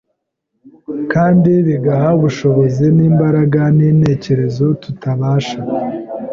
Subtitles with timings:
[1.13, 3.61] kandi bigaha ubushobozi n’imbaraga
[3.91, 5.59] intekerezo tutabasha